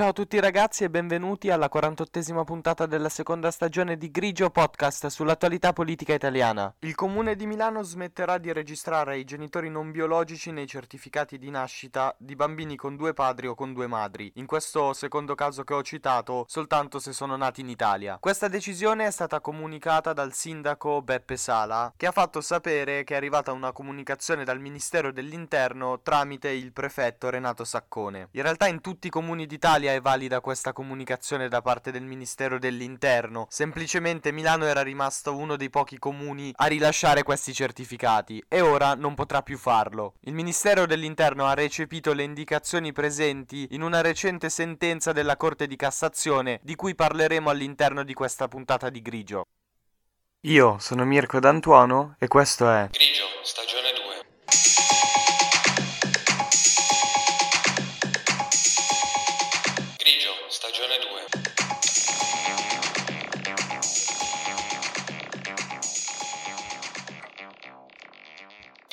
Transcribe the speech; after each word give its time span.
ciao 0.00 0.08
a 0.08 0.12
tutti 0.14 0.40
ragazzi 0.40 0.82
e 0.84 0.88
benvenuti 0.88 1.50
alla 1.50 1.68
48esima 1.70 2.42
puntata 2.44 2.86
della 2.86 3.10
seconda 3.10 3.50
stagione 3.50 3.98
di 3.98 4.10
Grigio 4.10 4.48
Podcast 4.48 5.08
sull'attualità 5.08 5.74
politica 5.74 6.14
italiana. 6.14 6.74
Il 6.78 6.94
comune 6.94 7.36
di 7.36 7.46
Milano 7.46 7.82
smetterà 7.82 8.38
di 8.38 8.50
registrare 8.50 9.18
i 9.18 9.24
genitori 9.24 9.68
non 9.68 9.90
biologici 9.90 10.52
nei 10.52 10.66
certificati 10.66 11.36
di 11.36 11.50
nascita 11.50 12.16
di 12.18 12.34
bambini 12.34 12.76
con 12.76 12.96
due 12.96 13.12
padri 13.12 13.46
o 13.48 13.54
con 13.54 13.74
due 13.74 13.88
madri, 13.88 14.32
in 14.36 14.46
questo 14.46 14.94
secondo 14.94 15.34
caso 15.34 15.64
che 15.64 15.74
ho 15.74 15.82
citato 15.82 16.46
soltanto 16.48 16.98
se 16.98 17.12
sono 17.12 17.36
nati 17.36 17.60
in 17.60 17.68
Italia. 17.68 18.16
Questa 18.18 18.48
decisione 18.48 19.04
è 19.04 19.10
stata 19.10 19.42
comunicata 19.42 20.14
dal 20.14 20.32
sindaco 20.32 21.02
Beppe 21.02 21.36
Sala, 21.36 21.92
che 21.94 22.06
ha 22.06 22.12
fatto 22.12 22.40
sapere 22.40 23.04
che 23.04 23.12
è 23.12 23.16
arrivata 23.18 23.52
una 23.52 23.72
comunicazione 23.72 24.44
dal 24.44 24.60
Ministero 24.60 25.12
dell'Interno 25.12 26.00
tramite 26.00 26.48
il 26.48 26.72
prefetto 26.72 27.28
Renato 27.28 27.64
Saccone. 27.64 28.28
In 28.30 28.40
realtà 28.40 28.66
in 28.66 28.80
tutti 28.80 29.08
i 29.08 29.10
comuni 29.10 29.44
d'Italia 29.44 29.88
è 29.94 30.00
valida 30.00 30.40
questa 30.40 30.72
comunicazione 30.72 31.48
da 31.48 31.62
parte 31.62 31.90
del 31.90 32.02
Ministero 32.02 32.58
dell'Interno, 32.58 33.46
semplicemente 33.50 34.32
Milano 34.32 34.66
era 34.66 34.82
rimasto 34.82 35.36
uno 35.36 35.56
dei 35.56 35.70
pochi 35.70 35.98
comuni 35.98 36.52
a 36.56 36.66
rilasciare 36.66 37.22
questi 37.22 37.52
certificati 37.52 38.42
e 38.48 38.60
ora 38.60 38.94
non 38.94 39.14
potrà 39.14 39.42
più 39.42 39.58
farlo. 39.58 40.14
Il 40.20 40.34
Ministero 40.34 40.86
dell'Interno 40.86 41.46
ha 41.46 41.54
recepito 41.54 42.12
le 42.12 42.22
indicazioni 42.22 42.92
presenti 42.92 43.68
in 43.70 43.82
una 43.82 44.00
recente 44.00 44.48
sentenza 44.50 45.12
della 45.12 45.36
Corte 45.36 45.66
di 45.66 45.76
Cassazione 45.76 46.60
di 46.62 46.74
cui 46.74 46.94
parleremo 46.94 47.50
all'interno 47.50 48.04
di 48.04 48.14
questa 48.14 48.48
puntata 48.48 48.90
di 48.90 49.02
Grigio. 49.02 49.46
Io 50.44 50.78
sono 50.78 51.04
Mirko 51.04 51.38
D'Antuono 51.38 52.14
e 52.18 52.26
questo 52.26 52.70
è 52.70 52.88
Grigio, 52.90 53.24
stagione 53.42 53.79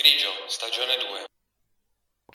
Grigio, 0.08 0.32
stagione 0.48 0.96
2. 0.96 1.27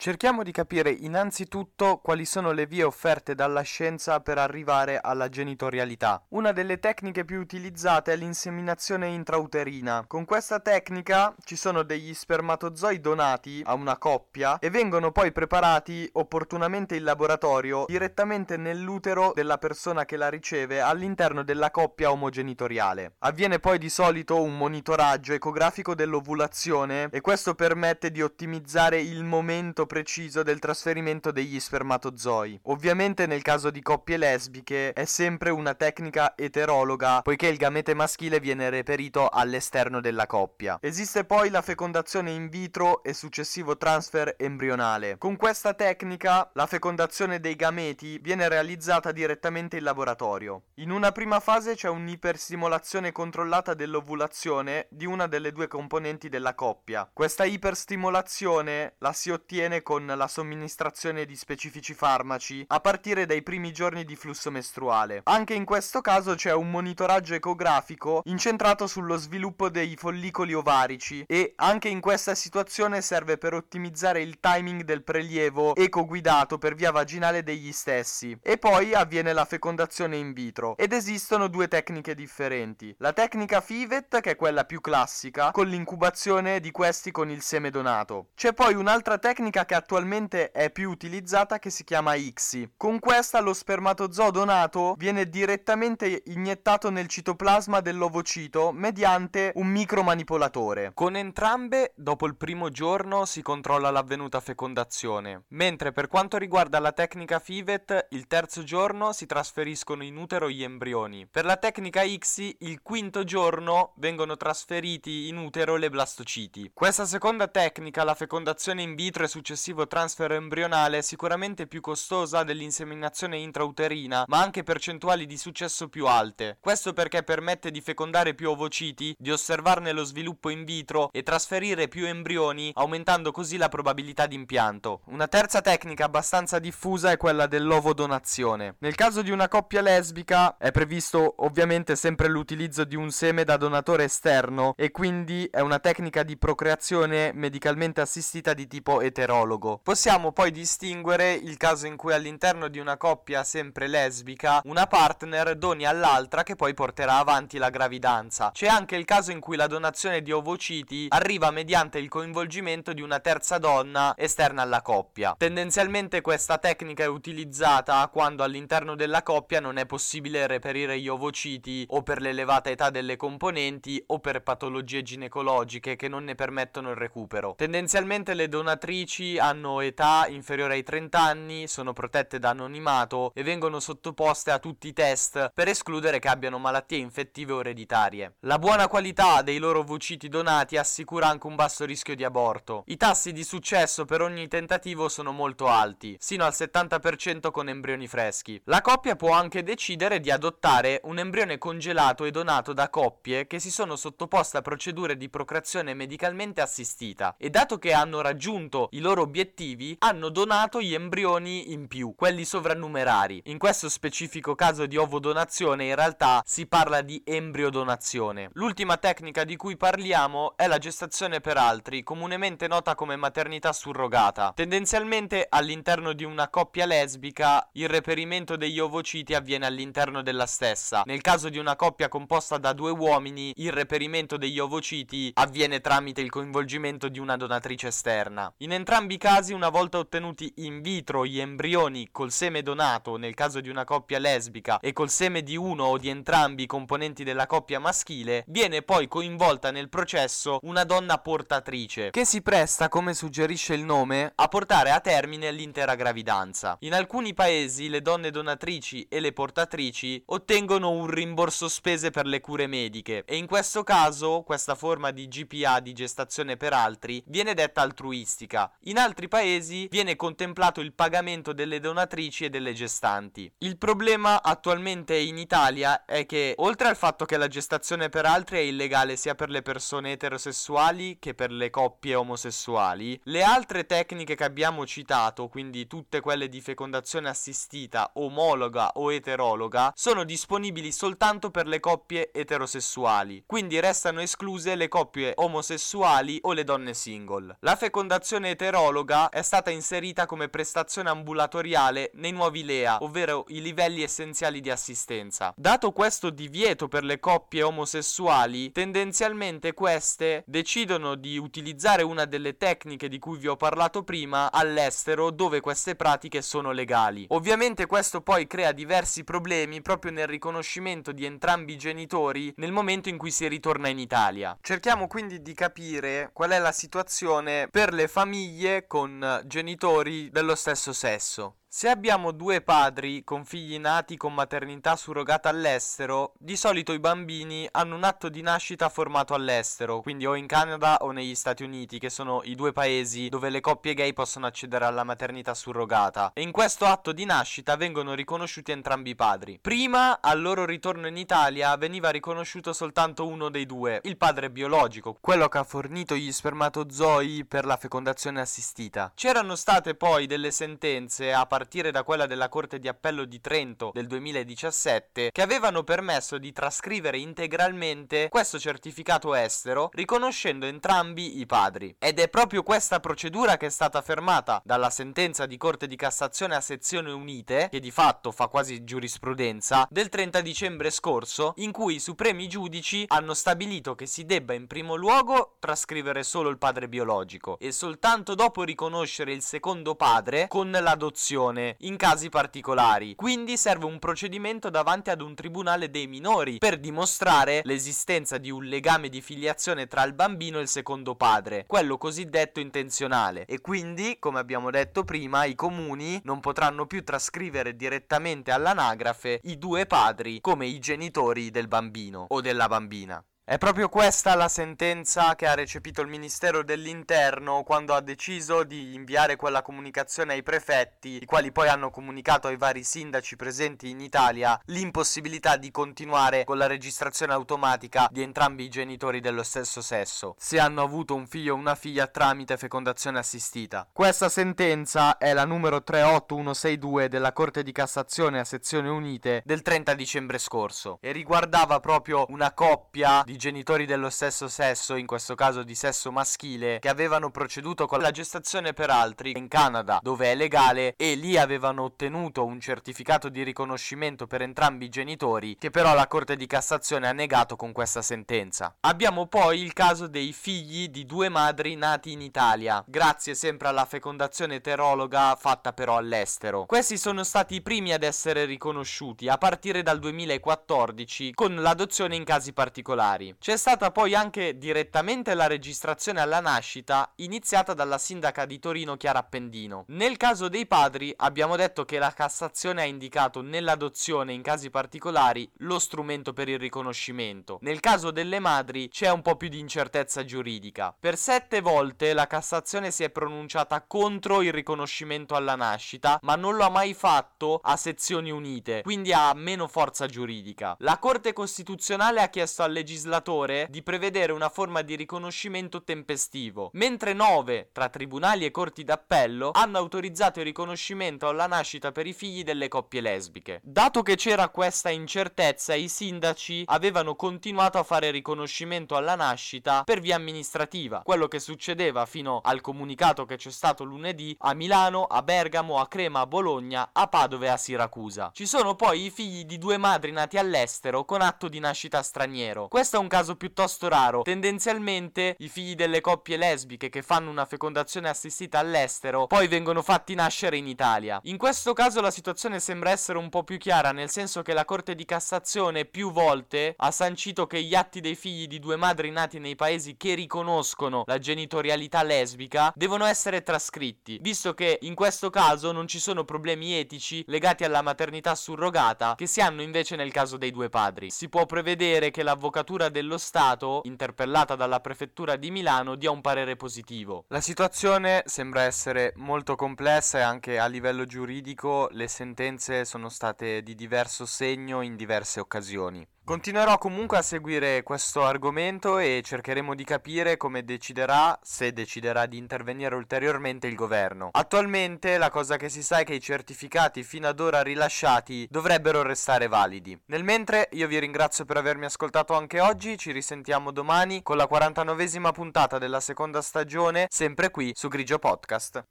Cerchiamo 0.03 0.43
di 0.43 0.51
capire 0.51 0.89
innanzitutto 0.89 2.01
quali 2.03 2.25
sono 2.25 2.51
le 2.51 2.65
vie 2.65 2.83
offerte 2.83 3.35
dalla 3.35 3.61
scienza 3.61 4.19
per 4.19 4.37
arrivare 4.37 4.99
alla 5.01 5.29
genitorialità. 5.29 6.25
Una 6.31 6.51
delle 6.51 6.79
tecniche 6.79 7.23
più 7.23 7.39
utilizzate 7.39 8.11
è 8.11 8.17
l'inseminazione 8.17 9.07
intrauterina. 9.07 10.03
Con 10.05 10.25
questa 10.25 10.59
tecnica 10.59 11.33
ci 11.45 11.55
sono 11.55 11.83
degli 11.83 12.13
spermatozoi 12.13 12.99
donati 12.99 13.61
a 13.63 13.75
una 13.75 13.97
coppia 13.97 14.59
e 14.59 14.69
vengono 14.69 15.13
poi 15.13 15.31
preparati 15.31 16.09
opportunamente 16.11 16.97
in 16.97 17.05
laboratorio 17.05 17.85
direttamente 17.87 18.57
nell'utero 18.57 19.31
della 19.33 19.57
persona 19.57 20.03
che 20.03 20.17
la 20.17 20.27
riceve 20.27 20.81
all'interno 20.81 21.43
della 21.43 21.71
coppia 21.71 22.11
omogenitoriale. 22.11 23.13
Avviene 23.19 23.59
poi 23.59 23.77
di 23.77 23.89
solito 23.89 24.41
un 24.41 24.57
monitoraggio 24.57 25.31
ecografico 25.31 25.95
dell'ovulazione 25.95 27.07
e 27.09 27.21
questo 27.21 27.55
permette 27.55 28.11
di 28.11 28.21
ottimizzare 28.21 28.99
il 28.99 29.23
momento 29.23 29.91
preciso 29.93 30.41
del 30.41 30.57
trasferimento 30.57 31.29
degli 31.29 31.59
spermatozoi. 31.59 32.61
Ovviamente 32.63 33.27
nel 33.27 33.43
caso 33.43 33.69
di 33.69 33.83
coppie 33.83 34.17
lesbiche 34.17 34.91
è 34.91 35.05
sempre 35.05 35.51
una 35.51 35.75
tecnica 35.75 36.33
eterologa 36.35 37.21
poiché 37.21 37.45
il 37.45 37.57
gamete 37.57 37.93
maschile 37.93 38.39
viene 38.39 38.71
reperito 38.71 39.29
all'esterno 39.29 40.01
della 40.01 40.25
coppia. 40.25 40.79
Esiste 40.81 41.25
poi 41.25 41.51
la 41.51 41.61
fecondazione 41.61 42.31
in 42.31 42.49
vitro 42.49 43.03
e 43.03 43.13
successivo 43.13 43.77
transfer 43.77 44.33
embrionale. 44.39 45.19
Con 45.19 45.35
questa 45.35 45.75
tecnica 45.75 46.49
la 46.55 46.65
fecondazione 46.65 47.39
dei 47.39 47.55
gameti 47.55 48.17
viene 48.17 48.49
realizzata 48.49 49.11
direttamente 49.11 49.77
in 49.77 49.83
laboratorio. 49.83 50.63
In 50.77 50.89
una 50.89 51.11
prima 51.11 51.39
fase 51.39 51.75
c'è 51.75 51.89
un'iperstimolazione 51.89 53.11
controllata 53.11 53.75
dell'ovulazione 53.75 54.87
di 54.89 55.05
una 55.05 55.27
delle 55.27 55.51
due 55.51 55.67
componenti 55.67 56.29
della 56.29 56.55
coppia. 56.55 57.07
Questa 57.13 57.43
iperstimolazione 57.43 58.95
la 58.97 59.13
si 59.13 59.29
ottiene 59.29 59.81
con 59.83 60.05
la 60.05 60.27
somministrazione 60.27 61.25
di 61.25 61.35
specifici 61.35 61.93
farmaci 61.93 62.63
a 62.67 62.79
partire 62.79 63.25
dai 63.25 63.43
primi 63.43 63.71
giorni 63.71 64.05
di 64.05 64.15
flusso 64.15 64.49
mestruale. 64.49 65.21
Anche 65.25 65.53
in 65.53 65.65
questo 65.65 66.01
caso 66.01 66.33
c'è 66.35 66.53
un 66.53 66.71
monitoraggio 66.71 67.35
ecografico 67.35 68.21
incentrato 68.25 68.87
sullo 68.87 69.17
sviluppo 69.17 69.69
dei 69.69 69.95
follicoli 69.95 70.53
ovarici 70.53 71.23
e 71.27 71.53
anche 71.57 71.89
in 71.89 71.99
questa 71.99 72.33
situazione 72.33 73.01
serve 73.01 73.37
per 73.37 73.53
ottimizzare 73.53 74.21
il 74.21 74.39
timing 74.39 74.83
del 74.83 75.03
prelievo 75.03 75.75
ecoguidato 75.75 76.57
per 76.57 76.73
via 76.73 76.91
vaginale 76.91 77.43
degli 77.43 77.71
stessi. 77.71 78.37
E 78.41 78.57
poi 78.57 78.93
avviene 78.93 79.33
la 79.33 79.45
fecondazione 79.45 80.17
in 80.17 80.33
vitro 80.33 80.75
ed 80.77 80.93
esistono 80.93 81.47
due 81.47 81.67
tecniche 81.67 82.15
differenti. 82.15 82.95
La 82.99 83.13
tecnica 83.13 83.61
FIVET 83.61 84.21
che 84.21 84.31
è 84.31 84.35
quella 84.35 84.65
più 84.65 84.81
classica 84.81 85.51
con 85.51 85.67
l'incubazione 85.67 86.59
di 86.59 86.71
questi 86.71 87.11
con 87.11 87.29
il 87.29 87.41
seme 87.41 87.69
donato. 87.69 88.29
C'è 88.35 88.53
poi 88.53 88.73
un'altra 88.73 89.17
tecnica 89.17 89.65
che 89.65 89.72
attualmente 89.73 90.51
è 90.51 90.71
più 90.71 90.89
utilizzata 90.89 91.59
che 91.59 91.69
si 91.69 91.83
chiama 91.83 92.15
ICSI. 92.15 92.73
Con 92.77 92.99
questa 92.99 93.39
lo 93.39 93.53
spermatozoo 93.53 94.31
donato 94.31 94.95
viene 94.97 95.27
direttamente 95.29 96.23
iniettato 96.25 96.89
nel 96.89 97.07
citoplasma 97.07 97.81
dell'ovocito 97.81 98.71
mediante 98.71 99.51
un 99.55 99.67
micromanipolatore. 99.67 100.91
Con 100.93 101.15
entrambe, 101.15 101.93
dopo 101.95 102.25
il 102.25 102.35
primo 102.35 102.69
giorno 102.69 103.25
si 103.25 103.41
controlla 103.41 103.89
l'avvenuta 103.89 104.39
fecondazione, 104.39 105.43
mentre 105.49 105.91
per 105.91 106.07
quanto 106.07 106.37
riguarda 106.37 106.79
la 106.79 106.91
tecnica 106.91 107.39
FIVET, 107.39 108.07
il 108.11 108.27
terzo 108.27 108.63
giorno 108.63 109.11
si 109.13 109.25
trasferiscono 109.25 110.03
in 110.03 110.17
utero 110.17 110.49
gli 110.49 110.63
embrioni. 110.63 111.27
Per 111.27 111.45
la 111.45 111.57
tecnica 111.57 112.01
ICSI, 112.01 112.57
il 112.61 112.81
quinto 112.81 113.23
giorno 113.23 113.93
vengono 113.97 114.37
trasferiti 114.37 115.27
in 115.27 115.37
utero 115.37 115.75
le 115.75 115.89
blastociti. 115.89 116.71
Questa 116.73 117.05
seconda 117.05 117.47
tecnica, 117.47 118.03
la 118.03 118.15
fecondazione 118.15 118.81
in 118.81 118.95
vitro 118.95 119.23
e 119.23 119.27
successivo 119.63 119.87
transfer 119.87 120.29
embrionale 120.33 120.97
è 120.97 121.01
sicuramente 121.01 121.67
più 121.67 121.79
costosa 121.79 122.43
dell'inseminazione 122.43 123.37
intrauterina, 123.37 124.25
ma 124.27 124.41
anche 124.41 124.61
percentuali 124.61 125.25
di 125.25 125.37
successo 125.37 125.87
più 125.87 126.05
alte. 126.05 126.57
Questo 126.59 126.91
perché 126.91 127.23
permette 127.23 127.71
di 127.71 127.79
fecondare 127.79 128.33
più 128.33 128.49
ovociti, 128.49 129.15
di 129.17 129.31
osservarne 129.31 129.93
lo 129.93 130.03
sviluppo 130.03 130.49
in 130.49 130.65
vitro 130.65 131.09
e 131.13 131.23
trasferire 131.23 131.87
più 131.87 132.05
embrioni, 132.05 132.71
aumentando 132.75 133.31
così 133.31 133.55
la 133.55 133.69
probabilità 133.69 134.27
di 134.27 134.35
impianto. 134.35 134.99
Una 135.05 135.29
terza 135.29 135.61
tecnica 135.61 136.03
abbastanza 136.03 136.59
diffusa 136.59 137.11
è 137.11 137.17
quella 137.17 137.47
dell'ovodonazione. 137.47 138.75
Nel 138.79 138.95
caso 138.95 139.21
di 139.21 139.31
una 139.31 139.47
coppia 139.47 139.79
lesbica 139.79 140.57
è 140.57 140.71
previsto 140.71 141.35
ovviamente 141.37 141.95
sempre 141.95 142.27
l'utilizzo 142.27 142.83
di 142.83 142.97
un 142.97 143.11
seme 143.11 143.45
da 143.45 143.55
donatore 143.55 144.03
esterno 144.03 144.73
e 144.75 144.91
quindi 144.91 145.47
è 145.49 145.61
una 145.61 145.79
tecnica 145.79 146.23
di 146.23 146.35
procreazione 146.35 147.31
medicalmente 147.33 148.01
assistita 148.01 148.53
di 148.53 148.67
tipo 148.67 148.99
eterologo. 149.43 149.79
Possiamo 149.83 150.31
poi 150.31 150.51
distinguere 150.51 151.33
il 151.33 151.57
caso 151.57 151.85
in 151.85 151.95
cui 151.95 152.13
all'interno 152.13 152.67
di 152.67 152.79
una 152.79 152.97
coppia 152.97 153.43
sempre 153.43 153.87
lesbica 153.87 154.61
una 154.65 154.87
partner 154.87 155.55
doni 155.55 155.85
all'altra 155.85 156.43
che 156.43 156.55
poi 156.55 156.73
porterà 156.73 157.17
avanti 157.17 157.57
la 157.57 157.69
gravidanza. 157.69 158.51
C'è 158.53 158.67
anche 158.67 158.95
il 158.95 159.05
caso 159.05 159.31
in 159.31 159.39
cui 159.39 159.55
la 159.55 159.67
donazione 159.67 160.21
di 160.21 160.31
ovociti 160.31 161.07
arriva 161.09 161.51
mediante 161.51 161.99
il 161.99 162.09
coinvolgimento 162.09 162.93
di 162.93 163.01
una 163.01 163.19
terza 163.19 163.57
donna 163.57 164.13
esterna 164.17 164.61
alla 164.61 164.81
coppia. 164.81 165.35
Tendenzialmente 165.37 166.21
questa 166.21 166.57
tecnica 166.57 167.03
è 167.03 167.07
utilizzata 167.07 168.07
quando 168.11 168.43
all'interno 168.43 168.95
della 168.95 169.23
coppia 169.23 169.59
non 169.59 169.77
è 169.77 169.85
possibile 169.85 170.47
reperire 170.47 170.99
gli 170.99 171.07
ovociti 171.07 171.85
o 171.89 172.01
per 172.01 172.21
l'elevata 172.21 172.69
età 172.69 172.89
delle 172.89 173.17
componenti 173.17 174.01
o 174.07 174.19
per 174.19 174.41
patologie 174.41 175.03
ginecologiche 175.03 175.95
che 175.95 176.07
non 176.07 176.23
ne 176.23 176.35
permettono 176.35 176.89
il 176.89 176.95
recupero. 176.95 177.55
Tendenzialmente 177.57 178.33
le 178.33 178.47
donatrici 178.47 179.32
hanno 179.37 179.81
età 179.81 180.27
inferiore 180.27 180.73
ai 180.73 180.83
30 180.83 181.19
anni, 181.19 181.67
sono 181.67 181.93
protette 181.93 182.39
da 182.39 182.49
anonimato 182.49 183.31
e 183.33 183.43
vengono 183.43 183.79
sottoposte 183.79 184.51
a 184.51 184.59
tutti 184.59 184.87
i 184.87 184.93
test 184.93 185.51
per 185.53 185.67
escludere 185.67 186.19
che 186.19 186.27
abbiano 186.27 186.57
malattie 186.59 186.97
infettive 186.97 187.53
o 187.53 187.59
ereditarie. 187.59 188.35
La 188.41 188.59
buona 188.59 188.87
qualità 188.87 189.41
dei 189.41 189.57
loro 189.57 189.79
ovociti 189.79 190.29
donati 190.29 190.77
assicura 190.77 191.27
anche 191.27 191.47
un 191.47 191.55
basso 191.55 191.85
rischio 191.85 192.15
di 192.15 192.23
aborto. 192.23 192.83
I 192.87 192.97
tassi 192.97 193.31
di 193.31 193.43
successo 193.43 194.05
per 194.05 194.21
ogni 194.21 194.47
tentativo 194.47 195.09
sono 195.09 195.31
molto 195.31 195.67
alti, 195.67 196.15
sino 196.19 196.45
al 196.45 196.53
70% 196.53 197.51
con 197.51 197.69
embrioni 197.69 198.07
freschi. 198.07 198.61
La 198.65 198.81
coppia 198.81 199.15
può 199.15 199.31
anche 199.31 199.63
decidere 199.63 200.19
di 200.19 200.31
adottare 200.31 201.01
un 201.03 201.19
embrione 201.19 201.57
congelato 201.57 202.25
e 202.25 202.31
donato 202.31 202.73
da 202.73 202.89
coppie 202.89 203.47
che 203.47 203.59
si 203.59 203.71
sono 203.71 203.95
sottoposte 203.95 204.57
a 204.57 204.61
procedure 204.61 205.17
di 205.17 205.29
procreazione 205.29 205.93
medicalmente 205.93 206.61
assistita 206.61 207.35
e 207.37 207.49
dato 207.49 207.77
che 207.77 207.93
hanno 207.93 208.21
raggiunto 208.21 208.89
i 208.91 208.99
loro 208.99 209.22
obiettivi 209.23 209.95
hanno 209.99 210.29
donato 210.29 210.79
gli 210.79 210.93
embrioni 210.93 211.71
in 211.73 211.87
più, 211.87 212.13
quelli 212.15 212.45
sovrannumerari. 212.45 213.41
In 213.45 213.57
questo 213.57 213.89
specifico 213.89 214.55
caso 214.55 214.85
di 214.85 214.97
ovodonazione 214.97 215.85
in 215.85 215.95
realtà 215.95 216.41
si 216.45 216.67
parla 216.67 217.01
di 217.01 217.21
embriodonazione. 217.25 218.49
L'ultima 218.53 218.97
tecnica 218.97 219.43
di 219.43 219.55
cui 219.55 219.75
parliamo 219.75 220.53
è 220.55 220.67
la 220.67 220.77
gestazione 220.77 221.39
per 221.39 221.57
altri, 221.57 222.03
comunemente 222.03 222.67
nota 222.67 222.95
come 222.95 223.15
maternità 223.15 223.73
surrogata. 223.73 224.51
Tendenzialmente 224.55 225.47
all'interno 225.49 226.13
di 226.13 226.23
una 226.23 226.49
coppia 226.49 226.85
lesbica 226.85 227.69
il 227.73 227.89
reperimento 227.89 228.55
degli 228.55 228.79
ovociti 228.79 229.33
avviene 229.33 229.65
all'interno 229.65 230.21
della 230.21 230.45
stessa. 230.45 231.03
Nel 231.05 231.21
caso 231.21 231.49
di 231.49 231.57
una 231.57 231.75
coppia 231.75 232.09
composta 232.09 232.57
da 232.57 232.73
due 232.73 232.91
uomini, 232.91 233.53
il 233.57 233.71
reperimento 233.71 234.37
degli 234.37 234.59
ovociti 234.59 235.31
avviene 235.33 235.79
tramite 235.79 236.21
il 236.21 236.29
coinvolgimento 236.29 237.09
di 237.09 237.19
una 237.19 237.37
donatrice 237.37 237.87
esterna. 237.87 238.53
In 238.57 238.71
entrambi 238.71 239.12
i 239.13 239.17
casi, 239.17 239.53
una 239.53 239.69
volta 239.69 239.99
ottenuti 239.99 240.51
in 240.57 240.81
vitro 240.81 241.25
gli 241.25 241.39
embrioni 241.39 242.09
col 242.11 242.31
seme 242.31 242.63
donato, 242.63 243.15
nel 243.17 243.35
caso 243.35 243.61
di 243.61 243.69
una 243.69 243.83
coppia 243.83 244.17
lesbica, 244.17 244.79
e 244.79 244.91
col 244.91 245.09
seme 245.09 245.43
di 245.43 245.55
uno 245.55 245.85
o 245.85 245.97
di 245.97 246.09
entrambi 246.09 246.63
i 246.63 246.67
componenti 246.67 247.23
della 247.23 247.45
coppia 247.45 247.79
maschile, 247.79 248.43
viene 248.47 248.81
poi 248.81 249.07
coinvolta 249.07 249.71
nel 249.71 249.89
processo 249.89 250.59
una 250.63 250.83
donna 250.83 251.19
portatrice, 251.19 252.09
che 252.09 252.25
si 252.25 252.41
presta, 252.41 252.89
come 252.89 253.13
suggerisce 253.13 253.75
il 253.75 253.83
nome, 253.83 254.31
a 254.35 254.47
portare 254.47 254.89
a 254.89 254.99
termine 254.99 255.51
l'intera 255.51 255.95
gravidanza. 255.95 256.77
In 256.79 256.93
alcuni 256.93 257.33
paesi 257.33 257.89
le 257.89 258.01
donne 258.01 258.31
donatrici 258.31 259.05
e 259.09 259.19
le 259.19 259.31
portatrici 259.31 260.23
ottengono 260.27 260.89
un 260.89 261.07
rimborso 261.07 261.67
spese 261.67 262.09
per 262.09 262.25
le 262.25 262.41
cure 262.41 262.67
mediche 262.67 263.23
e 263.25 263.37
in 263.37 263.45
questo 263.45 263.83
caso 263.83 264.41
questa 264.41 264.75
forma 264.75 265.11
di 265.11 265.27
GPA 265.27 265.79
di 265.79 265.93
gestazione 265.93 266.57
per 266.57 266.73
altri 266.73 267.23
viene 267.27 267.53
detta 267.53 267.81
altruistica. 267.81 268.71
In 268.85 268.97
altri 269.03 269.27
paesi 269.27 269.87
viene 269.91 270.15
contemplato 270.15 270.79
il 270.79 270.93
pagamento 270.93 271.51
delle 271.51 271.81
donatrici 271.81 272.45
e 272.45 272.49
delle 272.49 272.71
gestanti. 272.71 273.51
Il 273.57 273.77
problema 273.77 274.41
attualmente 274.41 275.17
in 275.17 275.37
Italia 275.37 276.05
è 276.05 276.25
che 276.25 276.53
oltre 276.57 276.87
al 276.87 276.95
fatto 276.95 277.25
che 277.25 277.35
la 277.35 277.49
gestazione 277.49 278.07
per 278.07 278.25
altri 278.25 278.59
è 278.59 278.61
illegale 278.61 279.17
sia 279.17 279.35
per 279.35 279.49
le 279.49 279.61
persone 279.61 280.13
eterosessuali 280.13 281.17
che 281.19 281.33
per 281.33 281.51
le 281.51 281.69
coppie 281.69 282.15
omosessuali, 282.15 283.19
le 283.25 283.43
altre 283.43 283.85
tecniche 283.85 284.35
che 284.35 284.45
abbiamo 284.45 284.85
citato, 284.85 285.49
quindi 285.49 285.85
tutte 285.85 286.21
quelle 286.21 286.47
di 286.47 286.61
fecondazione 286.61 287.27
assistita, 287.27 288.11
omologa 288.13 288.93
o 288.93 289.11
eterologa, 289.11 289.91
sono 289.93 290.23
disponibili 290.23 290.93
soltanto 290.93 291.51
per 291.51 291.67
le 291.67 291.81
coppie 291.81 292.31
eterosessuali, 292.31 293.43
quindi 293.45 293.81
restano 293.81 294.21
escluse 294.21 294.75
le 294.75 294.87
coppie 294.87 295.33
omosessuali 295.35 296.39
o 296.43 296.53
le 296.53 296.63
donne 296.63 296.93
single. 296.93 297.57
La 297.59 297.75
fecondazione 297.75 298.51
eterologa 298.51 298.91
è 299.29 299.41
stata 299.41 299.71
inserita 299.71 300.25
come 300.25 300.49
prestazione 300.49 301.09
ambulatoriale 301.09 302.11
nei 302.15 302.31
nuovi 302.31 302.63
LEA, 302.63 302.97
ovvero 303.01 303.45
i 303.47 303.61
livelli 303.61 304.03
essenziali 304.03 304.61
di 304.61 304.69
assistenza. 304.69 305.53
Dato 305.55 305.91
questo 305.91 306.29
divieto 306.29 306.87
per 306.87 307.03
le 307.03 307.19
coppie 307.19 307.63
omosessuali, 307.63 308.71
tendenzialmente 308.71 309.73
queste 309.73 310.43
decidono 310.45 311.15
di 311.15 311.37
utilizzare 311.37 312.03
una 312.03 312.25
delle 312.25 312.57
tecniche 312.57 313.07
di 313.09 313.19
cui 313.19 313.37
vi 313.37 313.47
ho 313.47 313.55
parlato 313.55 314.03
prima 314.03 314.51
all'estero 314.51 315.31
dove 315.31 315.59
queste 315.59 315.95
pratiche 315.95 316.41
sono 316.41 316.71
legali. 316.71 317.25
Ovviamente 317.29 317.85
questo 317.85 318.21
poi 318.21 318.47
crea 318.47 318.71
diversi 318.71 319.23
problemi 319.23 319.81
proprio 319.81 320.11
nel 320.11 320.27
riconoscimento 320.27 321.11
di 321.11 321.25
entrambi 321.25 321.73
i 321.73 321.77
genitori 321.77 322.53
nel 322.57 322.71
momento 322.71 323.09
in 323.09 323.17
cui 323.17 323.31
si 323.31 323.47
ritorna 323.47 323.87
in 323.87 323.99
Italia. 323.99 324.57
Cerchiamo 324.61 325.07
quindi 325.07 325.41
di 325.41 325.53
capire 325.53 326.29
qual 326.33 326.51
è 326.51 326.59
la 326.59 326.71
situazione 326.71 327.67
per 327.69 327.93
le 327.93 328.07
famiglie 328.07 328.82
con 328.87 329.43
genitori 329.45 330.29
dello 330.29 330.55
stesso 330.55 330.93
sesso. 330.93 331.62
Se 331.75 331.89
abbiamo 331.89 332.29
due 332.29 332.61
padri 332.61 333.23
con 333.23 333.45
figli 333.45 333.79
nati 333.79 334.15
con 334.15 334.31
maternità 334.31 334.95
surrogata 334.95 335.49
all'estero, 335.49 336.33
di 336.37 336.55
solito 336.55 336.93
i 336.93 336.99
bambini 336.99 337.67
hanno 337.71 337.95
un 337.95 338.03
atto 338.03 338.29
di 338.29 338.43
nascita 338.43 338.89
formato 338.89 339.33
all'estero, 339.33 340.01
quindi 340.01 340.27
o 340.27 340.35
in 340.35 340.45
Canada 340.45 340.97
o 341.01 341.09
negli 341.09 341.33
Stati 341.33 341.63
Uniti, 341.63 341.97
che 341.97 342.11
sono 342.11 342.41
i 342.43 342.53
due 342.53 342.73
paesi 342.73 343.27
dove 343.27 343.49
le 343.49 343.59
coppie 343.59 343.95
gay 343.95 344.13
possono 344.13 344.45
accedere 344.45 344.85
alla 344.85 345.03
maternità 345.03 345.55
surrogata. 345.55 346.29
E 346.35 346.43
in 346.43 346.51
questo 346.51 346.85
atto 346.85 347.11
di 347.11 347.25
nascita 347.25 347.75
vengono 347.75 348.13
riconosciuti 348.13 348.71
entrambi 348.71 349.09
i 349.09 349.15
padri. 349.15 349.57
Prima, 349.59 350.21
al 350.21 350.43
loro 350.43 350.65
ritorno 350.65 351.07
in 351.07 351.17
Italia, 351.17 351.75
veniva 351.75 352.11
riconosciuto 352.11 352.71
soltanto 352.71 353.25
uno 353.25 353.49
dei 353.49 353.65
due, 353.65 353.99
il 354.03 354.17
padre 354.17 354.51
biologico, 354.51 355.17
quello 355.19 355.49
che 355.49 355.57
ha 355.57 355.63
fornito 355.63 356.13
gli 356.13 356.31
spermatozoi 356.31 357.45
per 357.45 357.65
la 357.65 357.77
fecondazione 357.77 358.41
assistita. 358.41 359.11
C'erano 359.15 359.55
state 359.55 359.95
poi 359.95 360.27
delle 360.27 360.51
sentenze 360.51 361.33
a 361.33 361.47
partire 361.47 361.61
partire 361.63 361.91
da 361.91 362.03
quella 362.03 362.25
della 362.25 362.49
Corte 362.49 362.77
di 362.77 362.89
Appello 362.89 363.23
di 363.23 363.39
Trento 363.39 363.91
del 363.93 364.05
2017, 364.07 365.31
che 365.31 365.41
avevano 365.41 365.83
permesso 365.83 366.37
di 366.37 366.51
trascrivere 366.51 367.17
integralmente 367.17 368.27
questo 368.27 368.59
certificato 368.59 369.33
estero, 369.33 369.89
riconoscendo 369.93 370.65
entrambi 370.65 371.39
i 371.39 371.45
padri. 371.45 371.95
Ed 371.99 372.19
è 372.19 372.27
proprio 372.27 372.63
questa 372.63 372.99
procedura 372.99 373.55
che 373.55 373.67
è 373.67 373.69
stata 373.69 374.01
fermata 374.01 374.61
dalla 374.65 374.89
sentenza 374.89 375.45
di 375.45 375.55
Corte 375.55 375.87
di 375.87 375.95
Cassazione 375.95 376.53
a 376.53 376.59
sezioni 376.59 377.11
unite, 377.11 377.69
che 377.71 377.79
di 377.79 377.91
fatto 377.91 378.33
fa 378.33 378.47
quasi 378.47 378.83
giurisprudenza, 378.83 379.87
del 379.89 380.09
30 380.09 380.41
dicembre 380.41 380.89
scorso, 380.89 381.53
in 381.57 381.71
cui 381.71 381.95
i 381.95 381.99
supremi 382.01 382.49
giudici 382.49 383.05
hanno 383.07 383.33
stabilito 383.33 383.95
che 383.95 384.05
si 384.05 384.25
debba 384.25 384.51
in 384.51 384.67
primo 384.67 384.95
luogo 384.95 385.55
trascrivere 385.59 386.23
solo 386.23 386.49
il 386.49 386.57
padre 386.57 386.89
biologico 386.89 387.57
e 387.57 387.71
soltanto 387.71 388.35
dopo 388.35 388.63
riconoscere 388.63 389.31
il 389.31 389.41
secondo 389.41 389.95
padre 389.95 390.47
con 390.49 390.69
l'adozione 390.69 391.52
minore 391.53 391.75
in 391.79 391.95
casi 391.95 392.29
particolari. 392.29 393.15
Quindi 393.15 393.55
serve 393.57 393.85
un 393.85 393.99
procedimento 393.99 394.69
davanti 394.69 395.09
ad 395.09 395.21
un 395.21 395.35
tribunale 395.35 395.89
dei 395.89 396.07
minori 396.07 396.57
per 396.57 396.79
dimostrare 396.79 397.61
l'esistenza 397.63 398.37
di 398.37 398.49
un 398.49 398.63
legame 398.63 399.09
di 399.09 399.21
filiazione 399.21 399.87
tra 399.87 400.03
il 400.03 400.13
bambino 400.13 400.57
e 400.57 400.63
il 400.63 400.67
secondo 400.67 401.15
padre, 401.15 401.65
quello 401.67 401.97
cosiddetto 401.97 402.59
intenzionale. 402.59 403.45
E 403.45 403.61
quindi, 403.61 404.17
come 404.19 404.39
abbiamo 404.39 404.71
detto 404.71 405.03
prima, 405.03 405.45
i 405.45 405.55
comuni 405.55 406.19
non 406.23 406.39
potranno 406.39 406.85
più 406.85 407.03
trascrivere 407.03 407.75
direttamente 407.75 408.51
all'anagrafe 408.51 409.39
i 409.43 409.57
due 409.57 409.85
padri 409.85 410.41
come 410.41 410.65
i 410.65 410.79
genitori 410.79 411.51
del 411.51 411.67
bambino 411.67 412.25
o 412.29 412.41
della 412.41 412.67
bambina. 412.67 413.23
È 413.45 413.57
proprio 413.57 413.89
questa 413.89 414.35
la 414.35 414.47
sentenza 414.47 415.35
che 415.35 415.47
ha 415.47 415.53
recepito 415.53 415.99
il 415.99 416.07
Ministero 416.07 416.63
dell'Interno 416.63 417.63
quando 417.63 417.93
ha 417.93 417.99
deciso 417.99 418.63
di 418.63 418.93
inviare 418.93 419.35
quella 419.35 419.61
comunicazione 419.61 420.31
ai 420.31 420.43
prefetti, 420.43 421.19
i 421.21 421.25
quali 421.25 421.51
poi 421.51 421.67
hanno 421.67 421.89
comunicato 421.89 422.47
ai 422.47 422.55
vari 422.55 422.85
sindaci 422.85 423.35
presenti 423.35 423.89
in 423.89 423.99
Italia 423.99 424.57
l'impossibilità 424.67 425.57
di 425.57 425.71
continuare 425.71 426.45
con 426.45 426.57
la 426.57 426.67
registrazione 426.67 427.33
automatica 427.33 428.07
di 428.09 428.21
entrambi 428.21 428.63
i 428.63 428.69
genitori 428.69 429.19
dello 429.19 429.43
stesso 429.43 429.81
sesso, 429.81 430.35
se 430.37 430.57
hanno 430.57 430.81
avuto 430.81 431.13
un 431.13 431.27
figlio 431.27 431.55
o 431.55 431.57
una 431.57 431.75
figlia 431.75 432.07
tramite 432.07 432.55
fecondazione 432.55 433.19
assistita. 433.19 433.89
Questa 433.91 434.29
sentenza 434.29 435.17
è 435.17 435.33
la 435.33 435.43
numero 435.43 435.83
38162 435.83 437.09
della 437.09 437.33
Corte 437.33 437.61
di 437.61 437.73
Cassazione 437.73 438.39
a 438.39 438.45
sezioni 438.45 438.87
unite 438.87 439.41
del 439.43 439.61
30 439.61 439.95
dicembre 439.95 440.37
scorso 440.37 440.97
e 441.01 441.11
riguardava 441.11 441.81
proprio 441.81 442.23
una 442.29 442.53
coppia 442.53 443.21
di 443.25 443.31
di 443.33 443.39
genitori 443.39 443.87
dello 443.87 444.11
stesso 444.11 444.47
sesso, 444.47 444.95
in 444.95 445.07
questo 445.07 445.33
caso 445.33 445.63
di 445.63 445.73
sesso 445.73 446.11
maschile, 446.11 446.77
che 446.77 446.87
avevano 446.87 447.31
proceduto 447.31 447.87
con 447.87 447.99
la 447.99 448.11
gestazione 448.11 448.73
per 448.73 448.91
altri 448.91 449.33
in 449.35 449.47
Canada, 449.47 449.99
dove 450.03 450.31
è 450.31 450.35
legale, 450.35 450.93
e 450.95 451.15
lì 451.15 451.35
avevano 451.35 451.81
ottenuto 451.81 452.45
un 452.45 452.59
certificato 452.59 453.29
di 453.29 453.41
riconoscimento 453.41 454.27
per 454.27 454.43
entrambi 454.43 454.85
i 454.85 454.89
genitori, 454.89 455.55
che 455.57 455.71
però 455.71 455.95
la 455.95 456.07
Corte 456.07 456.35
di 456.35 456.45
Cassazione 456.45 457.07
ha 457.07 457.11
negato 457.11 457.55
con 457.55 457.71
questa 457.71 458.03
sentenza. 458.03 458.75
Abbiamo 458.81 459.25
poi 459.25 459.63
il 459.63 459.73
caso 459.73 460.05
dei 460.05 460.31
figli 460.31 460.89
di 460.89 461.07
due 461.07 461.29
madri 461.29 461.73
nati 461.75 462.11
in 462.11 462.21
Italia, 462.21 462.83
grazie 462.85 463.33
sempre 463.33 463.69
alla 463.69 463.85
fecondazione 463.85 464.55
eterologa 464.55 465.35
fatta 465.35 465.73
però 465.73 465.97
all'estero. 465.97 466.65
Questi 466.67 466.99
sono 466.99 467.23
stati 467.23 467.55
i 467.55 467.61
primi 467.63 467.93
ad 467.93 468.03
essere 468.03 468.45
riconosciuti 468.45 469.27
a 469.27 469.39
partire 469.39 469.81
dal 469.81 469.97
2014 469.97 471.33
con 471.33 471.55
l'adozione 471.55 472.15
in 472.15 472.23
casi 472.23 472.53
particolari 472.53 473.21
familiari. 473.23 473.35
C'è 473.39 473.57
stata 473.57 473.91
poi 473.91 474.15
anche 474.15 474.57
direttamente 474.57 475.33
la 475.33 475.47
registrazione 475.47 476.19
alla 476.19 476.39
nascita 476.39 477.11
iniziata 477.17 477.73
dalla 477.73 477.97
sindaca 477.97 478.45
di 478.45 478.59
Torino 478.59 478.97
Chiara 478.97 479.19
Appendino. 479.19 479.85
Nel 479.89 480.17
caso 480.17 480.49
dei 480.49 480.65
padri 480.65 481.13
abbiamo 481.17 481.55
detto 481.55 481.85
che 481.85 481.99
la 481.99 482.11
Cassazione 482.11 482.81
ha 482.81 482.85
indicato 482.85 483.41
nell'adozione 483.41 484.33
in 484.33 484.41
casi 484.41 484.69
particolari 484.69 485.49
lo 485.57 485.79
strumento 485.79 486.33
per 486.33 486.49
il 486.49 486.59
riconoscimento. 486.59 487.59
Nel 487.61 487.79
caso 487.79 488.11
delle 488.11 488.39
madri 488.39 488.89
c'è 488.89 489.09
un 489.09 489.21
po' 489.21 489.35
più 489.35 489.49
di 489.49 489.59
incertezza 489.59 490.25
giuridica. 490.25 490.95
Per 490.97 491.17
sette 491.17 491.61
volte 491.61 492.13
la 492.13 492.27
Cassazione 492.27 492.91
si 492.91 493.03
è 493.03 493.09
pronunciata 493.09 493.81
contro 493.81 494.41
il 494.41 494.51
riconoscimento 494.51 495.35
alla 495.35 495.55
nascita, 495.55 496.19
ma 496.21 496.35
non 496.35 496.55
lo 496.55 496.63
ha 496.63 496.69
mai 496.69 496.93
fatto 496.93 497.59
a 497.63 497.75
sezioni 497.77 498.31
unite, 498.31 498.81
quindi 498.81 499.13
ha 499.13 499.33
meno 499.33 499.67
forza 499.67 500.07
giuridica. 500.07 500.75
La 500.79 500.97
Corte 500.97 501.33
Costituzionale 501.33 502.21
ha 502.21 502.29
chiesto 502.29 502.63
al 502.63 502.71
legislatore 502.71 503.12
legislatore 503.13 503.67
di 503.69 503.83
prevedere 503.83 504.31
una 504.31 504.49
forma 504.49 504.81
di 504.81 504.95
riconoscimento 504.95 505.83
tempestivo, 505.83 506.71
mentre 506.73 507.13
nove 507.13 507.69
tra 507.71 507.89
tribunali 507.89 508.45
e 508.45 508.51
corti 508.51 508.83
d'appello 508.83 509.51
hanno 509.53 509.77
autorizzato 509.77 510.39
il 510.39 510.45
riconoscimento 510.45 511.27
alla 511.27 511.45
nascita 511.47 511.91
per 511.91 512.07
i 512.07 512.13
figli 512.13 512.43
delle 512.43 512.67
coppie 512.67 513.01
lesbiche. 513.01 513.61
Dato 513.63 514.01
che 514.01 514.15
c'era 514.15 514.49
questa 514.49 514.89
incertezza, 514.89 515.75
i 515.75 515.87
sindaci 515.87 516.63
avevano 516.65 517.15
continuato 517.15 517.77
a 517.77 517.83
fare 517.83 518.09
riconoscimento 518.09 518.95
alla 518.95 519.15
nascita 519.15 519.83
per 519.83 519.99
via 519.99 520.15
amministrativa, 520.15 521.01
quello 521.03 521.27
che 521.27 521.39
succedeva 521.39 522.05
fino 522.05 522.41
al 522.43 522.61
comunicato 522.61 523.25
che 523.25 523.35
c'è 523.35 523.51
stato 523.51 523.83
lunedì 523.83 524.35
a 524.39 524.53
Milano, 524.53 525.03
a 525.03 525.21
Bergamo, 525.21 525.79
a 525.79 525.87
Crema, 525.87 526.21
a 526.21 526.27
Bologna, 526.27 526.89
a 526.91 527.07
Padova 527.07 527.45
e 527.45 527.49
a 527.49 527.57
Siracusa. 527.57 528.31
Ci 528.33 528.45
sono 528.45 528.75
poi 528.75 529.05
i 529.05 529.11
figli 529.11 529.45
di 529.45 529.57
due 529.57 529.77
madri 529.77 530.11
nati 530.11 530.37
all'estero 530.37 531.05
con 531.05 531.21
atto 531.21 531.47
di 531.47 531.59
nascita 531.59 532.01
straniero. 532.01 532.67
Questo 532.67 532.97
è 532.97 532.99
un 532.99 533.02
caso 533.07 533.35
piuttosto 533.35 533.87
raro. 533.87 534.21
Tendenzialmente 534.21 535.35
i 535.39 535.49
figli 535.49 535.75
delle 535.75 536.01
coppie 536.01 536.37
lesbiche 536.37 536.89
che 536.89 537.01
fanno 537.01 537.29
una 537.29 537.45
fecondazione 537.45 538.09
assistita 538.09 538.59
all'estero 538.59 539.27
poi 539.27 539.47
vengono 539.47 539.81
fatti 539.81 540.15
nascere 540.15 540.57
in 540.57 540.67
Italia. 540.67 541.19
In 541.23 541.37
questo 541.37 541.73
caso 541.73 542.01
la 542.01 542.11
situazione 542.11 542.59
sembra 542.59 542.91
essere 542.91 543.17
un 543.17 543.29
po' 543.29 543.43
più 543.43 543.57
chiara, 543.57 543.91
nel 543.91 544.09
senso 544.09 544.41
che 544.41 544.53
la 544.53 544.65
Corte 544.65 544.95
di 544.95 545.05
Cassazione 545.05 545.85
più 545.85 546.11
volte 546.11 546.73
ha 546.77 546.91
sancito 546.91 547.47
che 547.47 547.61
gli 547.61 547.75
atti 547.75 547.99
dei 547.99 548.15
figli 548.15 548.47
di 548.47 548.59
due 548.59 548.75
madri 548.75 549.11
nati 549.11 549.39
nei 549.39 549.55
paesi 549.55 549.97
che 549.97 550.13
riconoscono 550.13 551.03
la 551.05 551.19
genitorialità 551.19 552.03
lesbica 552.03 552.71
devono 552.75 553.05
essere 553.05 553.43
trascritti, 553.43 554.19
visto 554.21 554.53
che 554.53 554.79
in 554.81 554.95
questo 554.95 555.29
caso 555.29 555.71
non 555.71 555.87
ci 555.87 555.99
sono 555.99 556.23
problemi 556.23 556.73
etici 556.73 557.23
legati 557.27 557.63
alla 557.63 557.81
maternità 557.81 558.35
surrogata 558.35 559.15
che 559.15 559.27
si 559.27 559.41
hanno 559.41 559.61
invece 559.61 559.95
nel 559.95 560.11
caso 560.11 560.37
dei 560.37 560.51
due 560.51 560.69
padri. 560.69 561.09
Si 561.09 561.29
può 561.29 561.45
prevedere 561.45 562.11
che 562.11 562.23
l'Avvocatura 562.23 562.89
dello 562.93 563.17
Stato, 563.17 563.81
interpellata 563.83 564.55
dalla 564.55 564.79
Prefettura 564.79 565.35
di 565.35 565.51
Milano, 565.51 565.95
dia 565.95 566.11
un 566.11 566.21
parere 566.21 566.55
positivo. 566.55 567.25
La 567.27 567.41
situazione 567.41 568.23
sembra 568.25 568.61
essere 568.61 569.11
molto 569.17 569.55
complessa 569.55 570.19
e 570.19 570.21
anche 570.21 570.59
a 570.59 570.67
livello 570.67 571.05
giuridico 571.05 571.89
le 571.91 572.07
sentenze 572.07 572.85
sono 572.85 573.09
state 573.09 573.61
di 573.63 573.75
diverso 573.75 574.25
segno 574.25 574.81
in 574.81 574.95
diverse 574.95 575.41
occasioni. 575.41 576.07
Continuerò 576.25 576.77
comunque 576.77 577.17
a 577.17 577.21
seguire 577.21 577.83
questo 577.83 578.23
argomento 578.23 578.97
e 578.97 579.21
cercheremo 579.21 579.75
di 579.75 579.83
capire 579.83 580.37
come 580.37 580.63
deciderà, 580.63 581.37
se 581.43 581.73
deciderà 581.73 582.27
di 582.27 582.37
intervenire 582.37 582.95
ulteriormente 582.95 583.67
il 583.67 583.75
governo. 583.75 584.29
Attualmente 584.31 585.17
la 585.17 585.29
cosa 585.29 585.57
che 585.57 585.67
si 585.67 585.83
sa 585.83 585.97
è 585.97 586.05
che 586.05 586.13
i 586.13 586.21
certificati 586.21 587.03
fino 587.03 587.27
ad 587.27 587.41
ora 587.41 587.61
rilasciati 587.61 588.47
dovrebbero 588.49 589.01
restare 589.01 589.49
validi. 589.49 589.99
Nel 590.05 590.23
mentre 590.23 590.69
io 590.71 590.87
vi 590.87 590.97
ringrazio 590.97 591.43
per 591.43 591.57
avermi 591.57 591.83
ascoltato 591.83 592.33
anche 592.35 592.61
oggi, 592.61 592.97
ci 592.97 593.11
risentiamo 593.11 593.71
domani 593.71 594.23
con 594.23 594.37
la 594.37 594.47
49esima 594.49 595.33
puntata 595.33 595.77
della 595.77 595.99
seconda 595.99 596.41
stagione, 596.41 597.07
sempre 597.09 597.51
qui 597.51 597.73
su 597.75 597.89
Grigio 597.89 598.17
Podcast. 598.17 598.81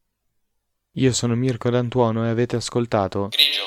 Io 0.97 1.13
sono 1.15 1.35
Mirko 1.35 1.71
D'Antuono 1.71 2.27
e 2.27 2.29
avete 2.29 2.57
ascoltato 2.57 3.29
Grigio, 3.29 3.62